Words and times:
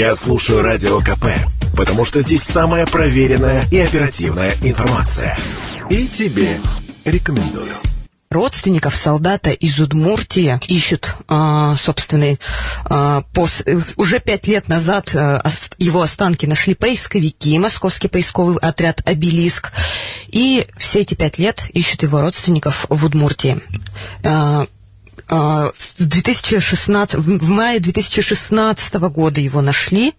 Я 0.00 0.14
слушаю 0.14 0.62
Радио 0.62 0.98
КП, 1.00 1.26
потому 1.76 2.06
что 2.06 2.22
здесь 2.22 2.42
самая 2.42 2.86
проверенная 2.86 3.66
и 3.70 3.78
оперативная 3.80 4.54
информация. 4.62 5.36
И 5.90 6.08
тебе 6.08 6.58
рекомендую. 7.04 7.68
Родственников 8.30 8.96
солдата 8.96 9.50
из 9.50 9.78
Удмуртии 9.78 10.58
ищут, 10.68 11.16
э, 11.28 11.74
собственный, 11.78 12.40
э, 12.88 13.22
пос... 13.34 13.62
уже 13.96 14.20
пять 14.20 14.48
лет 14.48 14.68
назад 14.68 15.14
э, 15.14 15.38
его 15.76 16.00
останки 16.00 16.46
нашли 16.46 16.74
поисковики, 16.74 17.58
московский 17.58 18.08
поисковый 18.08 18.56
отряд 18.56 19.02
«Обелиск», 19.04 19.70
и 20.28 20.66
все 20.78 21.00
эти 21.00 21.12
пять 21.12 21.36
лет 21.36 21.64
ищут 21.74 22.04
его 22.04 22.22
родственников 22.22 22.86
в 22.88 23.04
Удмуртии. 23.04 23.60
Э, 25.30 25.70
в 25.98 26.08
2016, 26.08 27.14
в 27.14 27.48
мае 27.48 27.78
2016 27.80 28.94
года 28.94 29.40
его 29.40 29.62
нашли, 29.62 30.14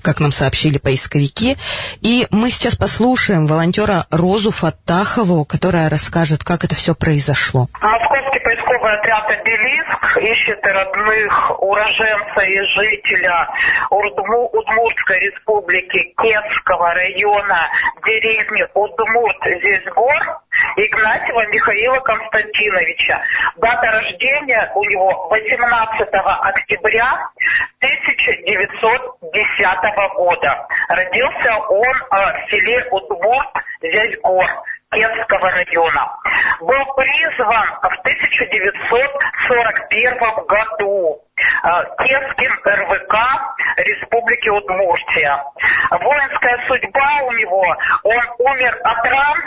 как 0.00 0.20
нам 0.20 0.32
сообщили 0.32 0.78
поисковики. 0.78 1.58
И 2.00 2.26
мы 2.30 2.50
сейчас 2.50 2.74
послушаем 2.74 3.46
волонтера 3.46 4.06
Розу 4.10 4.50
Фаттахову, 4.50 5.44
которая 5.44 5.90
расскажет, 5.90 6.44
как 6.44 6.64
это 6.64 6.74
все 6.74 6.94
произошло. 6.94 7.68
Московский 7.80 8.40
поисковый 8.40 8.98
отряд 8.98 9.30
«Обелиск» 9.30 10.16
ищет 10.16 10.64
родных 10.64 11.62
уроженца 11.62 12.40
и 12.40 12.60
жителя 12.62 13.48
Удму, 13.90 14.48
Удмуртской 14.52 15.20
республики 15.20 16.14
Кесского 16.16 16.94
района 16.94 17.68
деревни 18.04 18.64
Удмурт 18.74 19.60
здесь 19.60 19.84
гор 19.94 20.41
Игнатьева 20.76 21.46
Михаила 21.46 21.98
Константиновича. 22.00 23.22
Дата 23.56 23.90
рождения 23.90 24.70
у 24.74 24.84
него 24.84 25.28
18 25.28 26.08
октября 26.12 27.30
1910 27.80 30.16
года. 30.16 30.68
Родился 30.88 31.56
он 31.56 31.96
э, 31.96 32.02
в 32.10 32.50
селе 32.50 32.86
Удмурт, 32.90 33.48
здесь 33.80 34.18
гор. 34.22 34.46
Кенского 34.92 35.50
района. 35.50 36.16
Был 36.60 36.84
призван 36.94 37.66
в 37.80 37.86
1941 37.86 40.18
году 40.46 41.18
э, 41.64 41.68
РВК 42.64 43.14
Республики 43.78 44.50
Удмуртия. 44.50 45.42
Воинская 45.90 46.58
судьба 46.66 47.22
у 47.22 47.32
него, 47.32 47.74
он 48.02 48.22
умер 48.38 48.78
от 48.84 49.06
ран 49.06 49.38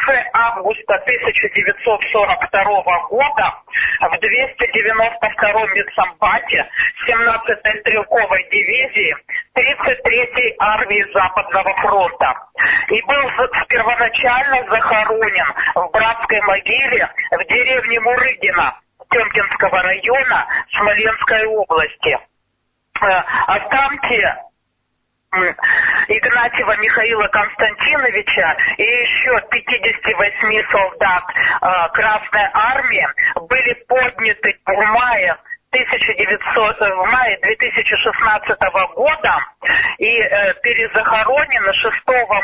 конце 0.00 0.24
августа 0.32 0.94
1942 0.94 2.82
года 3.08 3.54
в 4.00 4.14
292-м 4.14 5.74
медсамбате 5.74 6.68
17-й 7.08 7.80
стрелковой 7.80 8.48
дивизии 8.50 9.16
33-й 9.56 10.56
армии 10.58 11.12
Западного 11.12 11.74
фронта. 11.76 12.34
И 12.88 13.02
был 13.02 13.30
первоначально 13.68 14.68
захоронен 14.70 15.46
в 15.74 15.90
братской 15.92 16.40
могиле 16.42 17.08
в 17.30 17.44
деревне 17.46 18.00
Мурыгина 18.00 18.80
Темкинского 19.10 19.82
района 19.82 20.46
Смоленской 20.70 21.46
области. 21.46 22.18
Э, 23.02 23.22
останки 23.46 24.49
Игнатьева 25.32 26.76
Михаила 26.78 27.28
Константиновича 27.28 28.56
и 28.76 28.82
еще 28.82 29.40
58 29.48 30.70
солдат 30.72 31.22
э, 31.30 31.66
Красной 31.92 32.50
Армии 32.52 33.06
были 33.36 33.74
подняты 33.86 34.58
в 34.66 34.84
мае 34.92 35.36
1900, 35.72 36.80
в 36.80 37.12
мае 37.12 37.38
2016 37.42 38.58
года 38.96 39.38
и 39.98 40.18
э, 40.18 40.54
перезахоронено 40.62 41.72
6 41.72 41.94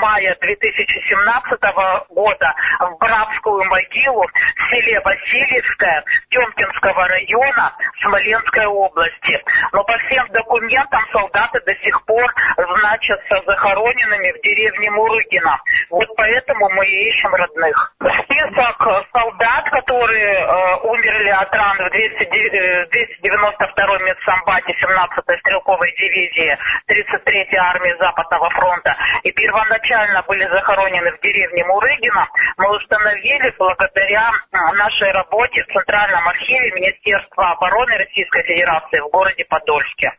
мая 0.00 0.36
2017 0.40 1.60
года 2.08 2.54
в 2.80 2.98
Братскую 2.98 3.64
могилу 3.64 4.24
в 4.24 4.70
селе 4.70 5.00
Васильевское 5.00 6.04
Темкинского 6.30 7.06
района 7.06 7.76
Смоленской 8.00 8.66
области. 8.66 9.40
Но 9.72 9.84
по 9.84 9.96
всем 9.98 10.26
документам 10.28 11.02
солдаты 11.12 11.60
до 11.64 11.74
сих 11.76 12.04
пор 12.06 12.26
значатся 12.56 13.40
захороненными 13.46 14.32
в 14.32 14.42
деревне 14.42 14.90
Мурыгина. 14.90 15.60
Вот 15.90 16.08
поэтому 16.16 16.70
мы 16.70 16.84
ищем 16.86 17.32
родных. 17.34 17.94
Список 18.24 19.06
солдат, 19.12 19.70
которые 19.70 20.40
э, 20.40 20.76
умерли 20.82 21.28
от 21.28 21.54
ран 21.54 21.76
в 21.76 21.90
200, 21.90 22.88
200 22.90 23.11
292-й 23.20 24.02
медсамбате 24.04 24.72
17-й 24.72 25.38
стрелковой 25.38 25.92
дивизии 25.96 26.58
33-й 26.88 27.56
армии 27.56 27.94
Западного 27.98 28.50
фронта 28.50 28.96
и 29.22 29.32
первоначально 29.32 30.22
были 30.22 30.44
захоронены 30.48 31.12
в 31.12 31.20
деревне 31.20 31.64
Мурыгина, 31.64 32.28
мы 32.56 32.76
установили 32.76 33.54
благодаря 33.58 34.30
нашей 34.74 35.10
работе 35.12 35.62
в 35.64 35.72
Центральном 35.72 36.28
архиве 36.28 36.72
Министерства 36.72 37.52
обороны 37.52 37.98
Российской 37.98 38.42
Федерации 38.44 39.00
в 39.00 39.10
городе 39.10 39.44
Подольске. 39.48 40.12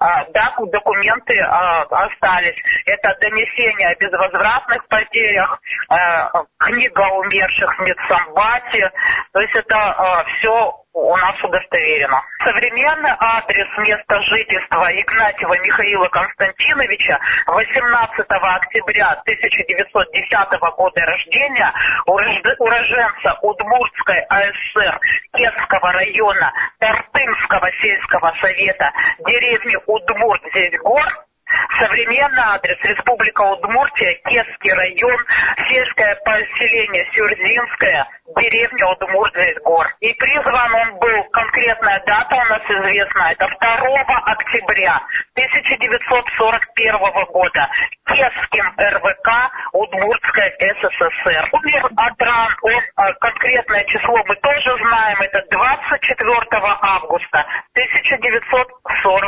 А, 0.00 0.24
да, 0.32 0.54
документы 0.58 1.40
а, 1.40 1.82
остались. 1.82 2.62
Это 2.86 3.16
донесение 3.20 3.88
о 3.88 3.96
безвозвратных 3.96 4.86
потерях, 4.88 5.60
а, 5.88 6.44
книга 6.58 7.08
умерших 7.14 7.78
в 7.78 7.82
медсамбате. 7.82 8.92
То 9.32 9.40
есть 9.40 9.54
это 9.54 10.24
все 10.38 10.74
у 10.98 11.16
нас 11.16 11.42
удостоверено. 11.42 12.22
Современный 12.42 13.12
адрес 13.18 13.68
места 13.78 14.20
жительства 14.22 14.90
Игнатьева 15.00 15.58
Михаила 15.60 16.08
Константиновича 16.08 17.18
18 17.46 18.26
октября 18.28 19.10
1910 19.22 20.60
года 20.76 21.00
рождения, 21.06 21.72
уроженца 22.06 23.38
Удмуртской 23.42 24.20
АСР 24.28 25.00
Кесского 25.36 25.92
района 25.92 26.52
Тартымского 26.78 27.70
сельского 27.80 28.34
совета 28.40 28.92
деревни 29.20 29.76
Удмурт 29.86 30.42
здесь 30.50 30.78
гор, 30.80 31.06
Современный 31.78 32.42
адрес 32.42 32.76
Республика 32.82 33.40
Удмуртия, 33.40 34.20
Кесский 34.24 34.72
район, 34.72 35.18
сельское 35.68 36.14
поселение 36.16 37.06
Сюрзинское, 37.12 38.06
деревня 38.38 38.86
Удмуртия 38.86 39.54
гор. 39.64 39.86
И 40.00 40.12
призван 40.14 40.74
он 40.74 40.98
был, 40.98 41.24
конкретная 41.30 42.02
дата 42.06 42.36
у 42.36 42.44
нас 42.44 42.62
известна, 42.68 43.32
это 43.32 43.48
2 43.48 44.22
октября 44.26 45.00
1941 45.34 47.24
года, 47.32 47.68
Кесским 48.06 48.74
РВК 48.78 49.28
Удмуртская 49.72 50.56
СССР. 50.58 51.48
Умер 51.52 51.90
от 51.96 52.22
ран, 52.22 52.56
он, 52.62 52.82
а, 52.96 53.12
конкретное 53.14 53.84
число 53.84 54.16
мы 54.26 54.36
тоже 54.36 54.76
знаем, 54.78 55.20
это 55.20 55.42
24 55.50 56.28
августа 56.80 57.46
1942 57.74 59.10
года. 59.10 59.26
Э, 59.26 59.27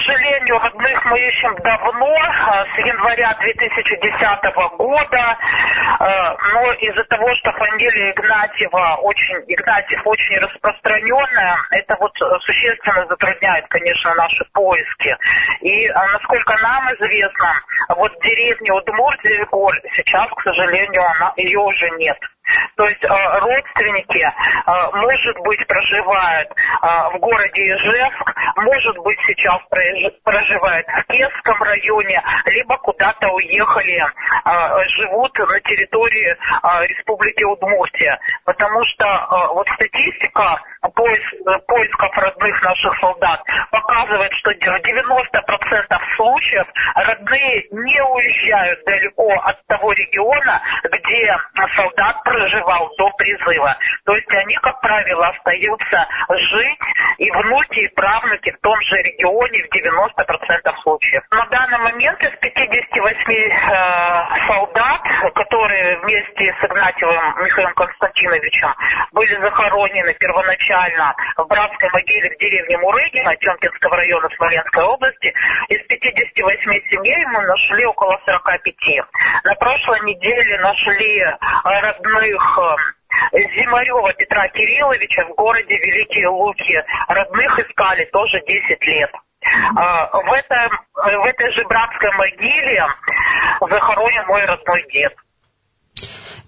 сожалению, 0.00 0.58
родных 0.58 1.04
мы 1.06 1.18
ищем 1.18 1.54
давно, 1.62 2.14
а, 2.16 2.64
с 2.66 2.78
января 2.78 3.34
2010 3.40 4.68
года, 4.76 5.38
а, 5.98 6.36
но 6.52 6.72
из-за 6.72 7.04
того, 7.04 7.34
что 7.36 7.52
фамилия 7.52 8.12
Игнатьева 8.12 8.98
очень, 9.02 9.44
Игнатьев 9.46 10.00
очень 10.04 10.38
распространенная, 10.38 11.56
это 11.72 11.96
вот 12.00 12.12
существенно 12.42 13.06
затрудняет, 13.06 13.66
конечно, 13.68 14.14
наши 14.14 14.44
поиски. 14.52 15.16
И, 15.60 15.86
а, 15.88 16.06
насколько 16.12 16.56
нам 16.62 16.92
известно, 16.94 17.54
вот 17.96 18.12
в 18.12 18.22
деревне 18.22 18.72
Удмуртия 18.72 19.46
гор 19.46 19.74
сейчас, 19.96 20.28
к 20.30 20.42
сожалению, 20.42 21.04
она, 21.16 21.32
ее 21.36 21.58
уже 21.58 21.90
нет. 21.98 22.18
То 22.76 22.88
есть 22.88 23.04
э, 23.04 23.08
родственники, 23.08 24.18
э, 24.18 24.90
может 24.94 25.38
быть, 25.40 25.66
проживают 25.66 26.48
э, 26.50 26.86
в 27.14 27.18
городе 27.18 27.74
Ижевск, 27.74 28.34
может 28.56 28.98
быть, 28.98 29.18
сейчас 29.26 29.60
проживают 30.24 30.86
в 30.86 31.04
Кесском 31.12 31.62
районе, 31.62 32.22
либо 32.46 32.76
куда-то 32.78 33.28
уехали, 33.28 34.04
живут 34.88 35.38
на 35.38 35.60
территории 35.60 36.36
Республики 36.88 37.44
Удмуртия. 37.44 38.18
Потому 38.44 38.82
что 38.84 39.06
вот 39.54 39.68
статистика 39.68 40.60
поиск, 40.94 41.34
поисков 41.66 42.16
родных 42.16 42.62
наших 42.62 42.98
солдат 42.98 43.42
показывает, 43.90 44.32
что 44.34 44.50
в 44.50 44.54
90% 44.54 46.00
случаев 46.16 46.66
родные 46.94 47.64
не 47.72 48.02
уезжают 48.02 48.84
далеко 48.84 49.32
от 49.32 49.66
того 49.66 49.92
региона, 49.92 50.62
где 50.84 51.36
солдат 51.74 52.22
проживал 52.22 52.90
до 52.96 53.10
призыва. 53.12 53.76
То 54.04 54.14
есть 54.14 54.32
они, 54.32 54.54
как 54.56 54.80
правило, 54.80 55.28
остаются 55.28 56.06
жить, 56.30 56.78
и 57.18 57.30
внуки, 57.30 57.80
и 57.80 57.88
правнуки 57.88 58.50
в 58.50 58.60
том 58.60 58.80
же 58.80 58.96
регионе 58.96 59.62
в 59.64 59.74
90% 59.74 60.76
случаев. 60.82 61.22
На 61.30 61.46
данный 61.46 61.78
момент 61.78 62.22
из 62.22 62.30
58 62.30 63.32
э, 63.32 64.46
солдат, 64.46 65.00
которые 65.34 65.98
вместе 65.98 66.54
с 66.60 66.64
Игнатьевым 66.64 67.44
Михаилом 67.44 67.74
Константиновичем 67.74 68.74
были 69.12 69.34
захоронены 69.40 70.14
первоначально 70.14 71.14
в 71.36 71.44
братской 71.46 71.90
могиле 71.90 72.30
в 72.30 72.38
деревне 72.38 72.78
Мурыгина, 72.78 73.36
Тёмкинского 73.36 73.79
Смоленского 73.80 73.96
района 73.96 74.28
Смоленской 74.36 74.84
области. 74.84 75.34
Из 75.68 75.82
58 75.86 76.70
семей 76.90 77.26
мы 77.26 77.42
нашли 77.42 77.84
около 77.86 78.20
45. 78.26 78.74
На 79.44 79.54
прошлой 79.54 80.00
неделе 80.00 80.58
нашли 80.60 81.24
родных 81.64 82.58
Зимарева 83.32 84.12
Петра 84.14 84.48
Кирилловича 84.48 85.24
в 85.24 85.34
городе 85.34 85.76
Великие 85.78 86.28
Луки. 86.28 86.84
Родных 87.08 87.58
искали 87.58 88.04
тоже 88.06 88.42
10 88.46 88.82
лет. 88.82 89.10
В, 89.42 90.32
этом, 90.32 90.80
в 90.94 91.24
этой 91.24 91.50
же 91.52 91.64
братской 91.64 92.12
могиле 92.12 92.86
захоронен 93.60 94.26
мой 94.26 94.44
родной 94.44 94.82
дед. 94.92 95.14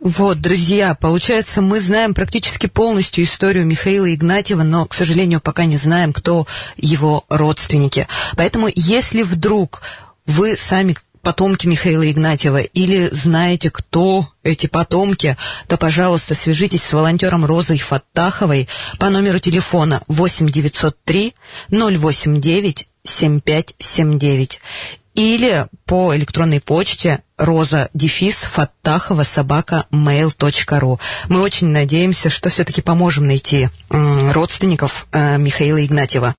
Вот, 0.04 0.40
друзья, 0.40 0.96
получается, 0.96 1.62
мы 1.62 1.78
знаем 1.78 2.12
практически 2.12 2.66
полностью 2.66 3.22
историю 3.22 3.64
Михаила 3.64 4.12
Игнатьева, 4.12 4.64
но, 4.64 4.84
к 4.84 4.94
сожалению, 4.94 5.40
пока 5.40 5.64
не 5.64 5.76
знаем, 5.76 6.12
кто 6.12 6.49
его 6.76 7.25
родственники. 7.28 8.08
Поэтому, 8.37 8.69
если 8.75 9.22
вдруг 9.22 9.82
вы 10.26 10.56
сами 10.56 10.96
потомки 11.22 11.69
Михаила 11.69 12.10
Игнатьева 12.10 12.62
или 12.62 13.10
знаете, 13.12 13.70
кто 13.70 14.26
эти 14.43 14.66
потомки, 14.66 15.37
то, 15.69 15.76
пожалуйста, 15.76 16.34
свяжитесь 16.34 16.82
с 16.82 16.93
волонтером 16.93 17.44
Розой 17.44 17.78
Фаттаховой 17.78 18.69
по 18.98 19.08
номеру 19.08 19.38
телефона 19.38 20.02
8 20.08 20.48
903 20.48 21.37
089 21.70 22.88
7579 23.05 24.60
или 25.14 25.66
по 25.84 26.14
электронной 26.16 26.60
почте 26.60 27.20
роза 27.36 27.90
дефис 27.92 28.42
фаттахова 28.42 29.24
собака 29.24 29.86
mail.ru. 29.90 31.00
Мы 31.28 31.40
очень 31.40 31.68
надеемся, 31.68 32.30
что 32.30 32.48
все-таки 32.48 32.82
поможем 32.82 33.26
найти 33.26 33.68
родственников 33.90 35.06
э, 35.12 35.38
Михаила 35.38 35.84
Игнатьева. 35.84 36.30